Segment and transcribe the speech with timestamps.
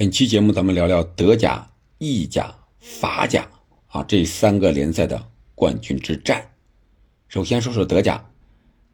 [0.00, 3.46] 本期节目咱们聊聊德甲、意甲、法甲
[3.88, 6.52] 啊这三个联赛的冠军之战。
[7.28, 8.30] 首先说说德甲，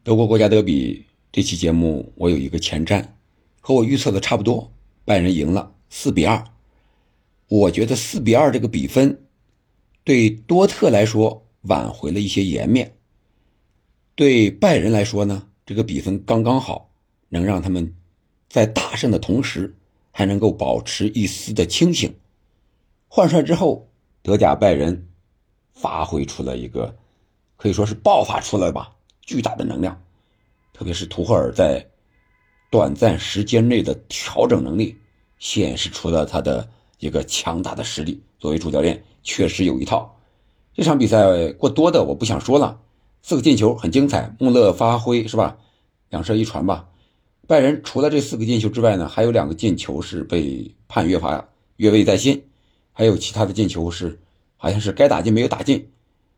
[0.03, 3.05] 德国国家德比这期节目我有一个前瞻，
[3.61, 4.69] 和我预测的差不多，
[5.05, 6.43] 拜仁赢了四比二。
[7.47, 9.17] 我觉得四比二这个比分
[10.03, 12.97] 对多特来说挽回了一些颜面，
[14.13, 16.91] 对拜仁来说呢，这个比分刚刚好，
[17.29, 17.95] 能让他们
[18.49, 19.73] 在大胜的同时
[20.17, 22.11] 还能够保持一丝的清醒。
[23.07, 23.87] 换帅之后，
[24.23, 25.07] 德甲拜仁
[25.75, 26.97] 发挥出了一个。
[27.55, 28.91] 可以说是爆发出来吧，
[29.21, 30.01] 巨大的能量，
[30.73, 31.85] 特别是图赫尔在
[32.71, 34.97] 短暂时间内的调整能力，
[35.37, 38.19] 显示出了他的一个强大的实力。
[38.39, 40.17] 作为主教练，确实有一套。
[40.73, 42.81] 这场比赛过多的我不想说了，
[43.21, 45.59] 四个进球很精彩，穆勒发挥是吧？
[46.09, 46.89] 两射一传吧。
[47.47, 51.47] 拜仁除了这四个进球之外呢，还有两个进球是被判越罚
[51.77, 52.41] 越位在先，
[52.91, 54.19] 还有其他的进球是
[54.57, 55.89] 好像是该打进没有打进。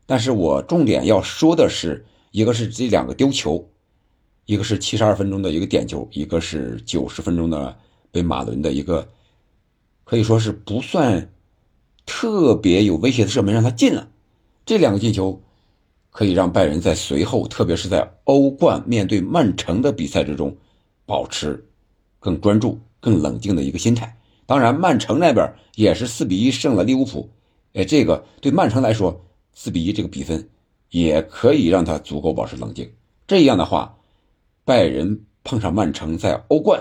[0.06, 3.68] 但是我重点要说的是，一个是这两个丢球，
[4.46, 7.76] 一个是七十二分钟的一个点球，一个是九十分钟的
[8.12, 9.08] 被马伦的一个，
[10.04, 11.32] 可以说是不算
[12.06, 14.08] 特别有威胁的射门让他进了。
[14.64, 15.42] 这两个进球
[16.10, 20.56] 可以让拜仁在随后，特别是在欧冠面对曼城的比赛之中，
[21.10, 21.66] 保持
[22.20, 24.16] 更专注、更冷静的一个心态。
[24.46, 27.28] 当然，曼城那边也是四比一胜了利物浦，
[27.72, 29.20] 哎，这个对曼城来说。
[29.52, 30.48] 四比一这个比分，
[30.90, 32.88] 也可以让他足够保持冷静。
[33.26, 33.98] 这样的话，
[34.64, 36.80] 拜仁碰上曼城在欧冠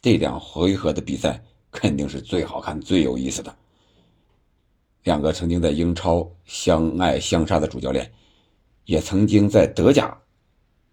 [0.00, 3.52] 这两回合的比赛，肯定是最好看、最有意思的。
[5.02, 8.10] 两个曾经在英超相爱相杀的主教练，
[8.84, 10.16] 也曾经在德甲，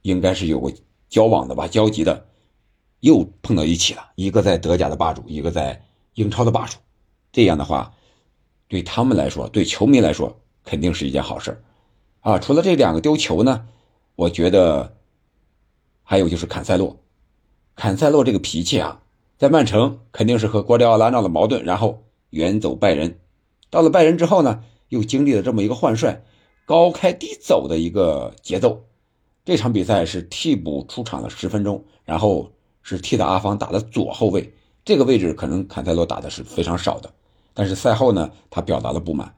[0.01, 0.71] 应该是有过
[1.07, 2.25] 交往的吧、交集的，
[3.05, 4.09] 又碰到一起了。
[4.15, 5.79] 一个在德甲的霸主，一个在
[6.15, 6.79] 英超的霸主。
[7.31, 7.93] 这样的话，
[8.67, 11.61] 对他们来说，对球迷来说，肯定是一件好事
[12.21, 12.39] 啊！
[12.39, 13.67] 除了这两个丢球呢，
[14.15, 14.97] 我觉得
[16.01, 16.97] 还有就是坎塞洛，
[17.75, 19.03] 坎塞洛这个脾气啊，
[19.37, 23.19] 在曼城肯定是和瓜迪奥拉闹了矛盾，然后远走拜仁。
[23.69, 26.23] 到了拜仁之后呢，又经历了这么一个换帅，
[26.65, 28.83] 高开低走的一个节奏。
[29.43, 32.51] 这场比赛是替补出场了十分钟，然后
[32.85, 34.53] 是替的阿方打的左后卫，
[34.85, 37.11] 这个位置可能坎塞洛打的是非常少的。
[37.55, 39.33] 但是赛后呢，他表达了不满。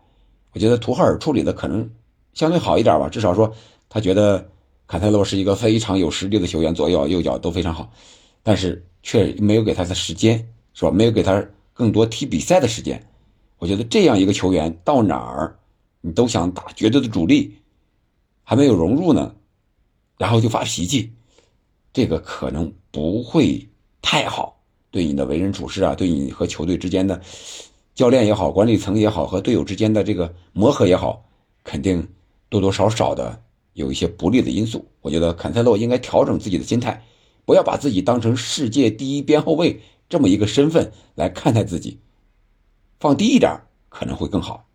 [0.52, 1.90] 我觉得图赫尔处理的可能
[2.34, 3.56] 相对好一点吧，至少说
[3.88, 4.50] 他觉得
[4.86, 7.90] 坎塞洛是一个非常有实力的球员，左脚右脚都非常好，
[8.44, 10.92] 但是却没有给他的时间，是吧？
[10.92, 11.42] 没有给他
[11.74, 13.02] 更多踢比赛的时间。
[13.60, 15.58] 我觉得这样一个球员到哪儿，
[16.02, 17.56] 你都想打绝对的主力，
[18.44, 19.36] 还没有融入呢，
[20.18, 21.14] 然后就发脾气，
[21.94, 23.70] 这个可能不会
[24.02, 24.60] 太好，
[24.90, 27.22] 对你的为人处事啊，对你和球队之间的。
[27.94, 31.24] 教练也好，管理层也好，和队友之间的这个磨合也好，
[31.64, 32.08] 肯定
[32.50, 33.40] 多多少少的
[33.74, 34.84] 有一些不利的因素。
[35.02, 37.04] 我觉得坎塞洛应该调整自己的心态，
[37.46, 42.00] 不要把自己当成世界第一边后卫这么一个身份来看待自己，
[43.00, 44.66] 放低一点可能会更好。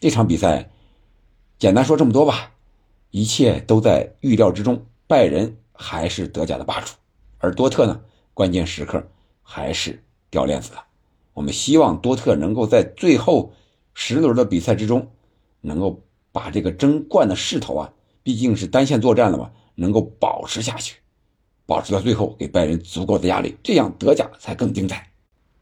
[0.00, 0.70] 这场比赛，
[1.58, 2.52] 简单说这么多吧，
[3.10, 4.86] 一切都在预料之中。
[5.06, 6.94] 拜仁还是德甲的霸主，
[7.38, 8.00] 而多特呢，
[8.34, 9.08] 关键时刻
[9.42, 10.84] 还是掉链子了。
[11.32, 13.52] 我们希望多特能够在最后
[13.94, 15.10] 十轮的比赛之中，
[15.60, 20.98] 能够把这个争冠的势头啊，毕竟是单线作战了嘛，能够保持下去，
[21.64, 25.10] 保持到最后，给拜仁足够的压力，这样德甲才更精彩。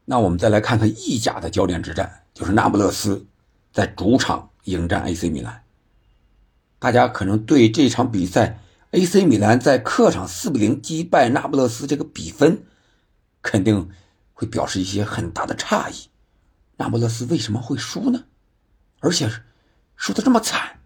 [0.05, 3.25] 那我们再来看看意甲的焦点之战，就是那不勒斯
[3.71, 5.63] 在主场迎战 AC 米兰。
[6.79, 8.59] 大家可能对这场比赛
[8.91, 12.63] AC 米兰在客场四比零击败那不勒斯这个比分，
[13.41, 13.89] 肯定。
[14.39, 16.09] 会表示一些很大的诧异，
[16.75, 18.25] 那不勒斯为什么会输呢？
[18.99, 19.27] 而且
[19.95, 20.79] 输的这么惨，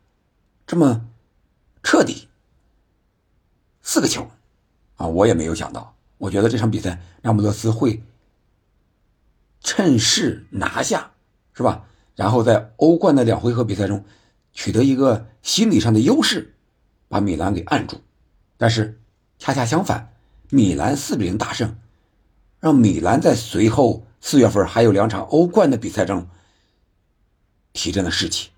[0.65, 1.05] 这么
[1.83, 2.29] 彻底，
[3.81, 4.31] 四个球
[4.95, 5.05] 啊！
[5.05, 5.97] 我也没有想到。
[6.17, 8.01] 我觉得这场比赛那不勒斯会
[9.59, 11.11] 趁势拿下，
[11.51, 11.85] 是吧？
[12.15, 14.05] 然后在欧冠的两回合比赛中
[14.53, 16.55] 取得一个心理上的优势，
[17.11, 18.01] 把米兰给按住。
[18.57, 18.99] 但是
[19.37, 20.13] 恰恰相反，
[20.49, 21.75] 米兰四比零大胜。
[22.61, 26.27] 让米兰在随后四月份还有两场欧冠的比赛中
[27.73, 28.51] 提振了士气。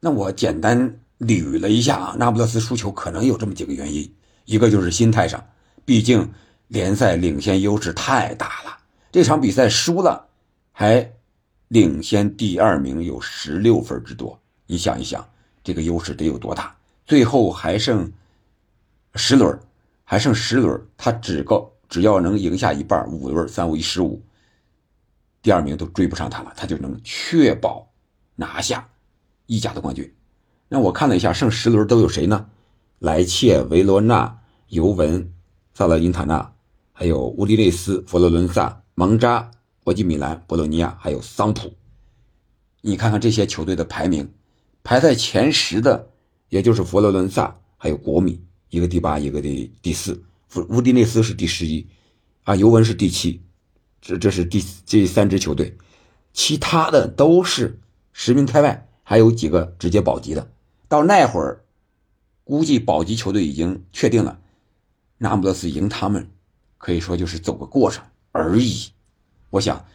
[0.00, 4.14] 那我简单捋了一下啊，那不勒斯输球可能有这么几个原因：
[4.44, 5.42] 一个就是心态上，
[5.84, 6.30] 毕竟
[6.68, 8.78] 联赛领先优势太大了，
[9.10, 10.28] 这场比赛输了
[10.72, 11.10] 还
[11.68, 14.38] 领先第二名有十六分之多。
[14.66, 15.26] 你想一想，
[15.64, 16.76] 这个优势得有多大？
[17.12, 18.10] 最后还剩
[19.16, 19.60] 十轮，
[20.02, 21.70] 还剩十轮，他只够。
[21.86, 24.22] 只要能赢下一半，五轮三五一十五，
[25.42, 27.86] 第二名都追不上他了，他就能确保
[28.34, 28.88] 拿下
[29.44, 30.10] 意甲的冠军。
[30.70, 32.46] 那我看了一下，剩十轮都有谁呢？
[33.00, 34.38] 莱切、维罗纳、
[34.68, 35.30] 尤文、
[35.74, 36.50] 萨勒因塔纳，
[36.94, 39.50] 还有乌迪内斯、佛罗伦萨、蒙扎、
[39.84, 41.74] 国际米兰、博洛尼亚，还有桑普。
[42.80, 44.32] 你看看这些球队的排名，
[44.82, 46.08] 排在前十的，
[46.52, 48.38] 也就是佛罗伦萨，还有国米，
[48.68, 50.22] 一个第八，一个第第四。
[50.68, 51.86] 乌迪内斯是第十一，
[52.44, 53.40] 啊，尤文是第七。
[54.02, 55.78] 这这是第这三支球队，
[56.34, 57.80] 其他的都是
[58.12, 60.52] 十名开外，还有几个直接保级的。
[60.88, 61.64] 到那会儿，
[62.44, 64.38] 估计保级球队已经确定了，
[65.16, 66.28] 那不勒斯赢他们，
[66.76, 68.90] 可以说就是走个过程而已。
[69.48, 69.86] 我想，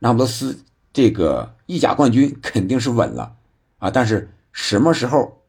[0.00, 0.58] 那不勒斯
[0.92, 3.36] 这个意甲冠军肯定是稳了
[3.78, 5.40] 啊，但是什么时候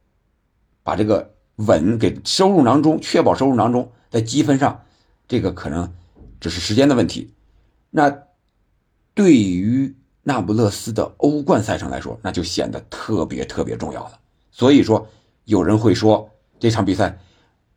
[0.86, 4.86] 把这个稳给收入囊中，确保收入囊中，在积分上，
[5.28, 5.92] 这个可能
[6.40, 7.34] 只是时间的问题。
[7.90, 8.20] 那
[9.16, 14.20] 对于那不勒斯的欧冠赛程来说，那就显得特别特别重要了。
[14.52, 15.08] 所以说，
[15.46, 16.30] 有人会说
[16.60, 17.18] 这场比赛，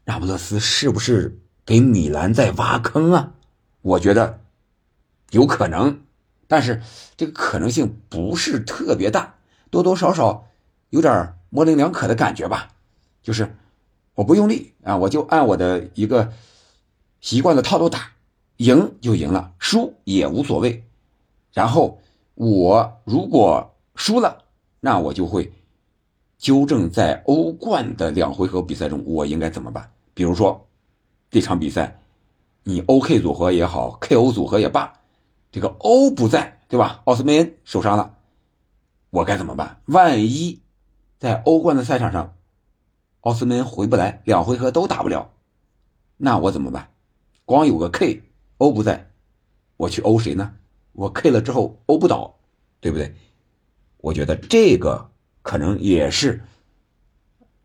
[0.05, 3.33] 那不勒斯是不是给米兰在挖坑啊？
[3.81, 4.41] 我觉得
[5.31, 6.03] 有可能，
[6.47, 6.83] 但是
[7.17, 9.37] 这个可能性不是特别大，
[9.71, 10.47] 多多少少
[10.91, 12.69] 有点模棱两可的感觉吧。
[13.23, 13.57] 就是
[14.15, 16.33] 我不用力啊，我就按我的一个
[17.21, 18.13] 习惯的套路打。
[18.59, 20.85] 赢就赢了，输也无所谓。
[21.53, 22.01] 然后
[22.35, 24.43] 我如果输了，
[24.81, 25.53] 那我就会
[26.39, 29.93] 纠正在欧冠的两回合比赛中我应该怎么办。
[30.13, 30.67] 比如说
[31.31, 32.01] 这场比赛，
[32.65, 34.93] 你 OK 组合也好，KO 组合也罢，
[35.53, 37.03] 这个 O 不在，对吧？
[37.05, 38.17] 奥斯梅恩受伤了，
[39.11, 39.81] 我该怎么办？
[39.85, 40.61] 万一
[41.21, 42.35] 在欧冠的赛场上，
[43.29, 45.31] 奥斯梅恩回不来，两回合都打不了，
[46.17, 46.89] 那我怎么办？
[47.45, 48.23] 光有个 K。
[48.57, 49.11] 欧不在，
[49.77, 50.55] 我去欧谁呢？
[50.93, 52.35] 我 K 了之后欧不倒，
[52.81, 53.15] 对不对？
[53.99, 55.11] 我觉得这个
[55.43, 56.43] 可能也是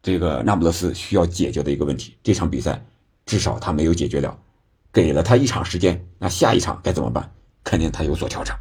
[0.01, 2.17] 这个那不勒斯需要解决的一个问题。
[2.21, 2.85] 这场比赛
[3.25, 4.37] 至少他没有解决了，
[4.91, 7.33] 给了他一场时间，那下一场该怎么办？
[7.63, 8.53] 肯定他有所调整。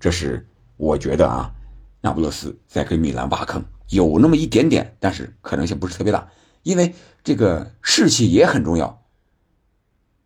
[0.00, 0.44] 这是
[0.76, 1.54] 我觉得啊，
[2.00, 6.30] 那不勒斯在给米兰挖坑，有那么一点点，但是可能性不是特别大，
[6.62, 9.04] 因为这个士气也很重要。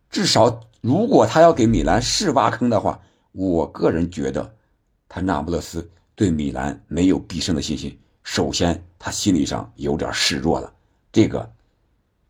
[0.09, 3.01] 至少，如果他要给米兰是挖坑的话，
[3.31, 4.55] 我个人觉得，
[5.09, 7.99] 他那不勒斯对米兰没有必胜的信心。
[8.23, 10.73] 首先，他心理上有点示弱了，
[11.11, 11.51] 这个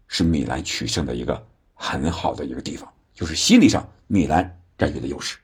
[0.07, 5.37] 是米兰取胜的一个很好的一个地方，就是心理上米兰占据的优势。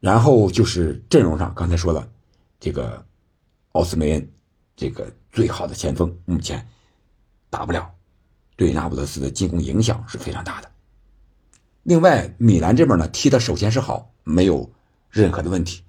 [0.00, 2.08] 然后就是阵容上，刚才说了，
[2.58, 3.04] 这个
[3.72, 4.30] 奥斯梅恩，
[4.78, 6.64] 这个最好的前锋，目前
[7.50, 7.90] 打不了，
[8.54, 10.70] 对那不勒斯的进攻影响是非常大的。
[11.82, 14.70] 另外，米兰这边呢踢的首先是好，没有
[15.10, 15.82] 任何的问题，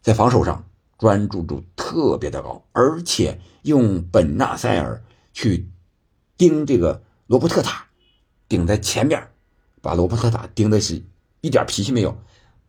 [0.00, 0.66] 在防守上
[0.96, 5.04] 专注度特别的高，而且用本纳塞尔
[5.34, 5.68] 去
[6.38, 7.84] 盯这个罗伯特塔，
[8.48, 9.28] 顶在前边，
[9.82, 11.02] 把罗伯特塔盯的是
[11.42, 12.16] 一点脾气没有，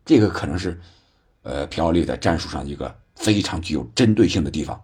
[0.04, 0.78] 这个可能是
[1.40, 4.78] 呃皮奥利在战术上一个非常具有针对性的地方，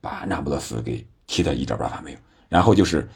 [0.00, 2.18] 把那不勒斯给踢的一点办法没有。
[2.48, 3.08] 然后就是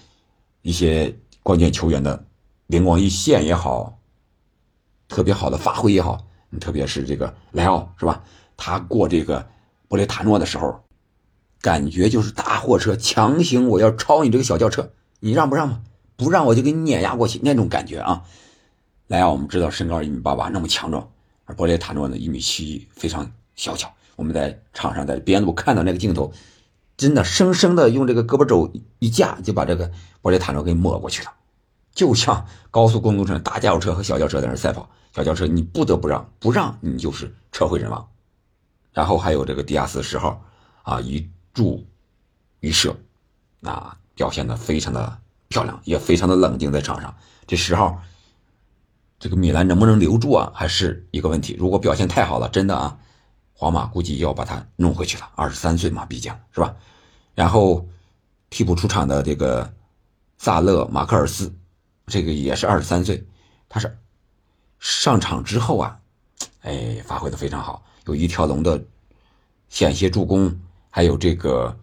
[0.62, 2.24] 一些关键球员的。
[2.68, 3.98] 灵光一现也好，
[5.06, 6.26] 特别好的发挥也好，
[6.58, 8.24] 特别是这个莱奥是吧？
[8.56, 9.46] 他过这个
[9.86, 10.82] 波雷塔诺的时候，
[11.60, 15.82] 感觉就是大货车强行我要超你这个小轿车，你让不让嘛？
[16.16, 18.24] 不让我就给你碾压过去那种感觉啊！
[19.08, 21.06] 莱奥我们知道身高一米八八那么强壮，
[21.44, 23.92] 而波雷塔诺呢一米七非常小巧。
[24.16, 26.32] 我们在场上在边路看到那个镜头，
[26.96, 29.90] 真的生生的用这个胳膊肘一架就把这个
[30.22, 31.32] 玻璃塔诺给抹过去了。
[31.92, 38.08] 就像高速公路上大轿车和小轿车在那赛跑，小轿车你不得不让，不让你就是车毁人亡。
[38.92, 40.42] 然后还有这个迪亚斯十号
[40.82, 41.84] 啊，一助
[42.60, 42.96] 一射，
[43.62, 47.14] 啊表现的非常的漂亮，也非常的冷静在场上。
[47.46, 48.02] 这十号，
[49.18, 51.56] 这个米兰能不能留住啊，还是一个问题。
[51.58, 52.98] 如果表现太好了，真的啊，
[53.54, 55.30] 皇马估计要把他弄回去了。
[55.34, 56.76] 二十三岁嘛，毕竟是吧？
[57.34, 57.88] 然后
[58.50, 59.72] 替补出场的这个
[60.36, 61.52] 萨勒马克尔斯。
[62.06, 63.26] 这个也是二十三岁，
[63.66, 63.98] 他是
[64.78, 65.98] 上场之后啊，
[66.60, 68.78] 哎，发挥的非常好，有一条龙的
[69.70, 70.54] 险些助攻，
[70.90, 71.74] 还有这个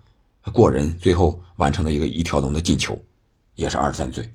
[0.53, 2.95] 过人，最后完成了一个一条龙的进球，
[3.55, 4.31] 也是二十三岁。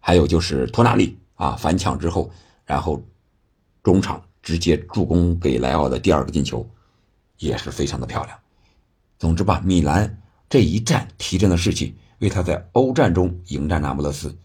[0.00, 2.28] 还有就是托纳利啊，反抢之后，
[2.64, 3.00] 然后
[3.84, 6.68] 中场直接助攻给莱奥的第二个进球，
[7.38, 8.38] 也是非常的漂亮。
[9.18, 14.36] 总之吧，米兰这一战提振了士气，为他在欧战中迎战那不勒斯。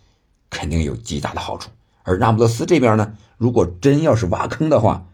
[0.50, 1.72] 肯定有极大的好处，
[2.04, 5.08] 而那不勒斯这边呢，如果真要是挖坑的话，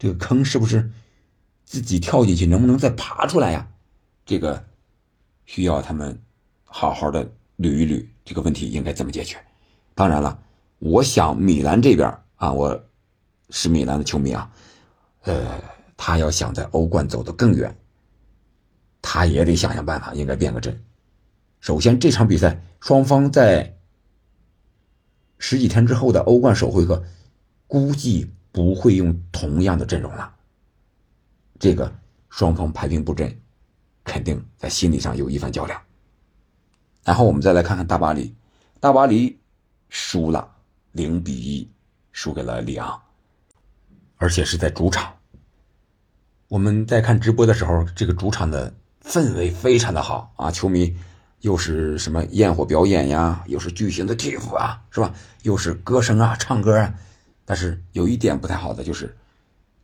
[0.00, 0.90] 这个坑是不是
[1.64, 3.68] 自己跳进去，能不能再爬出来呀？
[4.26, 4.64] 这个
[5.46, 6.20] 需要他们
[6.64, 7.24] 好好的
[7.56, 9.36] 捋一捋，这个问题应该怎么解决？
[9.94, 10.42] 当然了，
[10.80, 12.84] 我想米兰这边啊，我
[13.50, 14.50] 是米兰的球迷啊，
[15.22, 15.62] 呃，
[15.96, 17.76] 他要想在欧冠走得更远，
[19.02, 20.82] 他也得想想办法，应该变个阵。
[21.60, 23.76] 首先，这场比赛双方在
[25.38, 27.04] 十几天之后的欧冠首回合，
[27.66, 30.34] 估计不会用同样的阵容了。
[31.58, 31.92] 这个
[32.30, 33.38] 双方排兵布阵，
[34.04, 35.78] 肯定在心理上有一番较量。
[37.04, 38.34] 然后我们再来看看大巴黎，
[38.78, 39.38] 大巴黎
[39.88, 40.50] 输了
[40.92, 41.70] 零比一，
[42.12, 43.02] 输给了里昂，
[44.20, 45.14] 而且是在主场。
[46.48, 48.72] 我们在看直播的时候，这个主场的
[49.02, 50.94] 氛围非常的好啊，球迷。
[51.40, 53.42] 又是什么焰火表演呀？
[53.46, 55.14] 又是巨型的 TIFF 啊，是吧？
[55.42, 56.94] 又是歌声啊，唱歌啊。
[57.46, 59.16] 但是有一点不太好的就是，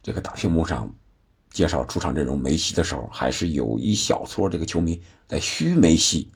[0.02, 0.94] 这个大屏幕上
[1.50, 6.30] 介绍出场阵容梅西的时候，还是有一小撮这个球迷在嘘梅西。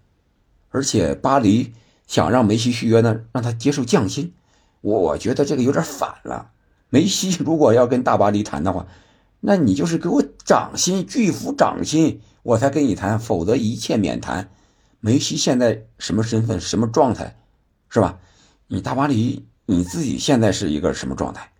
[0.70, 1.74] 而且巴黎
[2.06, 4.32] 想让梅西续约呢，让他接受降薪。
[4.80, 6.52] 我觉得这个有点反了。
[6.90, 8.86] 梅西如果要跟大巴黎谈的话，
[9.40, 14.50] 那你就是给我涨薪，巨幅涨薪，我才跟你谈，否则一切免谈。
[15.00, 17.40] 梅西现在什么身份、什么状态，
[17.88, 18.18] 是吧？
[18.66, 21.50] 你大巴黎你自己现在是一个什么状态？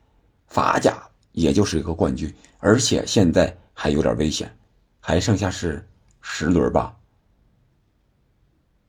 [0.47, 4.55] 法甲也就是一个冠军，而且现在还有点危险，
[4.99, 5.89] 还剩下是
[6.21, 6.95] 十轮吧，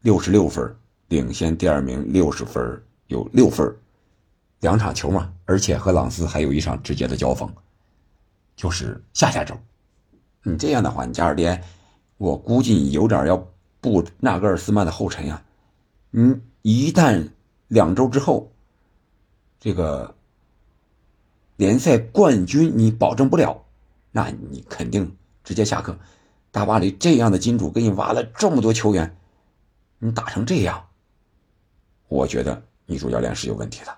[0.01, 0.75] 六十六分，
[1.07, 3.73] 领先第二名六十分，有六分，
[4.61, 7.53] 两场球嘛，而且和朗斯还有一场直接的交锋，
[8.55, 9.55] 就是下下周。
[10.41, 11.45] 你这样的话，你加尔迪，
[12.17, 13.47] 我估计你有点要。
[13.83, 15.43] 步纳格尔斯曼的后尘呀，
[16.11, 17.31] 你一旦
[17.67, 18.51] 两周之后，
[19.59, 20.13] 这个
[21.55, 23.65] 联赛冠军你保证不了，
[24.11, 25.97] 那你肯定直接下课。
[26.51, 29.17] 大巴黎这样的金主给你挖了这么多球员，
[29.97, 30.87] 你打成这样，
[32.07, 33.97] 我觉得女主教练是有问题的，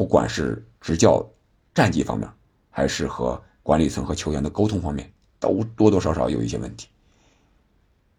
[0.00, 1.22] 不管是执教、
[1.74, 2.26] 战绩方面，
[2.70, 6.88] 还是和管理层和球员的沟通方面，都多多少少有一些问题。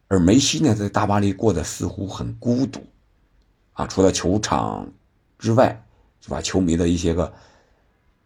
[0.07, 2.85] 而梅西呢，在大巴黎过得似乎很孤独，
[3.73, 4.87] 啊，除了球场
[5.39, 5.83] 之外，
[6.19, 6.39] 是吧？
[6.39, 7.33] 球迷的一些个，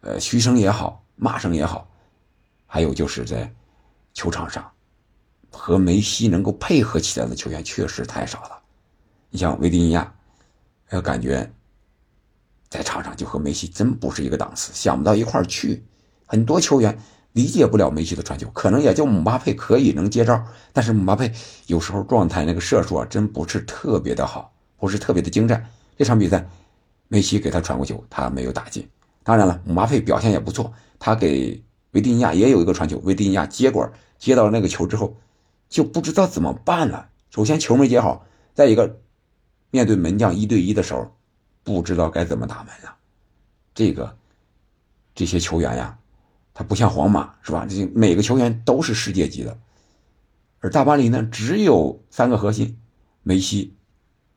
[0.01, 1.89] 呃，嘘声也好，骂声也好，
[2.65, 3.49] 还有就是在
[4.13, 4.69] 球场上
[5.49, 8.61] 和梅西能够配合起来的球员确实太少了。
[9.29, 10.13] 你像维迪尼亚，
[10.89, 11.49] 呃，感觉
[12.75, 15.83] 在场上就和梅西真不是一个档次，想不到一块儿去。
[16.25, 16.97] 很多球员。
[17.35, 20.41] 理解不了梅西的传球，可能也就姆巴佩可以能接招，
[20.71, 21.33] 但是姆巴佩
[21.67, 25.69] 有时候状态那个射术啊，真不是特别的好，不是特别的精湛。
[25.97, 26.47] 这场比赛，
[27.09, 28.87] 梅西给他传过球，他没有打进。
[29.21, 35.17] 当然了，姆巴佩表现也不错，他给维蒂尼亚也有一个传球，维蒂尼亚接管接到那个球之后，
[35.67, 37.09] 就不知道怎么办了。
[37.31, 39.01] 首先球没接好，再一个
[39.71, 41.14] 面对门将一对一的时候，
[41.65, 42.95] 不知道该怎么打门了。
[43.73, 44.17] 这个
[45.13, 45.97] 这些球员呀。
[46.57, 47.65] 他不像皇马是吧？
[47.69, 49.57] 这每个球员都是世界级的，
[50.61, 52.79] 而大巴黎呢，只有三个核心，
[53.23, 53.75] 梅西，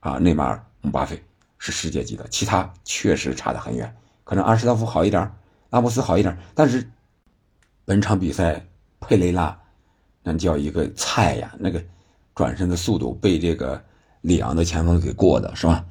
[0.01, 1.23] 啊，内马尔、姆巴佩
[1.59, 3.97] 是世界级的，其他确实差得很远。
[4.25, 5.33] 可能阿什拉夫好一点，
[5.71, 6.91] 拉莫斯好一点，但是
[7.85, 8.67] 本场比赛
[8.99, 9.57] 佩雷拉
[10.25, 11.81] 那叫一个菜呀，那个
[12.35, 13.81] 转身的速度被这个
[14.23, 15.87] 里昂的前锋给过的是吧？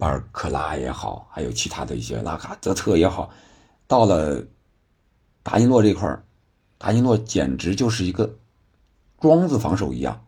[0.00, 3.30] 巴尔克拉也好，还有其他的一些拉卡泽特也好，
[3.86, 4.42] 到了。
[5.42, 6.22] 达尼洛这块儿，
[6.76, 8.38] 达尼洛简直就是一个
[9.18, 10.22] 桩子防守一样，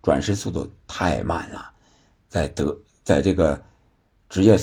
[0.00, 1.72] 转身速度太慢了，
[2.28, 3.60] 在德在这个
[4.28, 4.56] 职业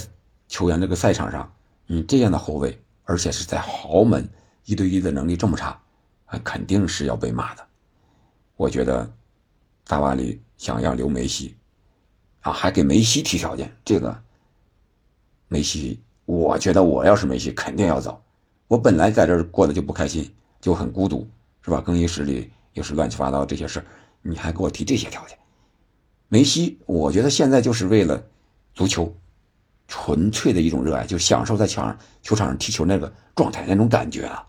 [0.48, 1.54] 球员这个赛场上，
[1.86, 4.28] 你这样的后卫，而且是在豪门
[4.64, 5.78] 一对一的能力这么差，
[6.42, 7.68] 肯定是要被骂的。
[8.56, 9.12] 我觉得
[9.84, 11.58] 大巴黎想要留梅西，
[12.52, 14.22] 还给梅西提条件，这个
[15.48, 18.22] 梅西，我觉得我要是梅西，肯定要走。
[18.68, 21.28] 我本来在这儿过得就不开心，就很孤独，
[21.62, 21.82] 是吧？
[21.82, 23.86] 更衣室里又是乱七八糟这些事儿
[24.22, 25.38] 你还给我提这些条件？
[26.28, 28.24] 梅西，我觉得现在就是为了
[28.74, 29.16] 足球，
[29.88, 34.46] 纯粹的一种热爱，就享受在球场球场上踢球那个状态那种感觉啊！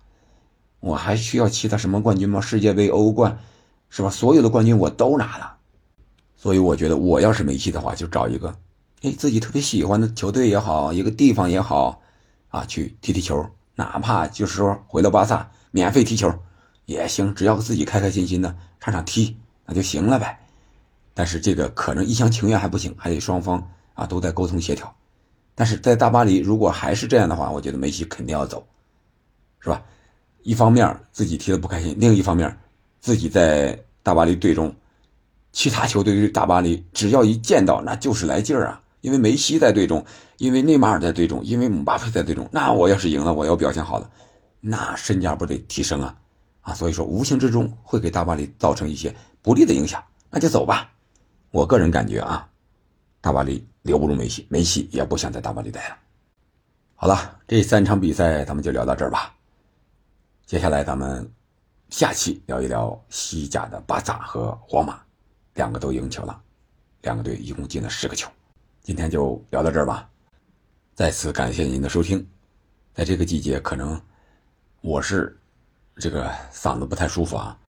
[0.80, 2.40] 我还需要其他什么冠军吗？
[2.40, 3.38] 世界杯、欧冠，
[3.88, 4.10] 是吧？
[4.10, 5.56] 所有的冠军我都拿了，
[6.42, 8.48] 所以我觉得我要是梅西的话，就找一个，
[9.02, 12.00] 哎，自己特别喜欢的球队也好，一个地方也好，
[12.48, 13.46] 啊，去踢踢球。
[13.74, 16.32] 哪怕就是说回到巴萨免费踢球
[16.86, 20.40] 也行，只要自己开开心心的上场踢那就行了呗。
[21.12, 24.90] 但是这个可能一厢情愿还不行，还得双方啊都在沟通协调。
[25.54, 28.66] 但是在大巴黎如果还是这样的话，我觉得梅西肯定要走，
[29.60, 29.82] 是吧？
[30.42, 32.58] 一方面自己踢得不开心，另一方面
[32.98, 34.74] 自己在大巴黎队中，
[35.52, 38.82] 其他球队对大巴黎只要一见到，那就是来劲儿啊！
[39.00, 40.04] 因为梅西在队中，
[40.38, 44.10] 因为内马尔在队中，因为姆巴佩在队中，那我要是赢了，我要表现好了，
[44.60, 46.16] 那身价不得提升啊！
[46.60, 50.90] 啊，所以说无形之中会给大巴黎造成一些不利的影响，那就走吧。
[51.50, 52.48] 我个人感觉啊，
[53.20, 55.96] 大巴黎留不住梅西，梅西也不想在大巴黎待了。
[56.94, 59.34] 好了，这三场比赛咱们就聊到这儿吧。
[60.44, 61.26] 接下来咱们
[61.88, 65.00] 下期聊一聊西甲的巴萨和皇马，
[65.54, 66.42] 两个都赢球了，
[67.02, 68.30] 两个队一共进了十个球。
[68.82, 70.08] 今天就聊到这儿吧，
[70.94, 72.26] 再次感谢您的收听。
[72.94, 74.00] 在这个季节，可能
[74.80, 75.38] 我是
[75.96, 77.58] 这个嗓子不太舒服啊，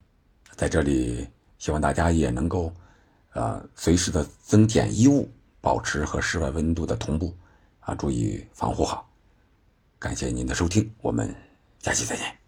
[0.57, 2.73] 在这里希望大家也能够
[3.33, 7.37] 呃随时的增减衣物，保持和室外温度的同步
[7.81, 9.09] 啊，注意防护好。
[9.99, 11.33] 感谢您的收听，我们
[11.79, 12.42] 下期再见。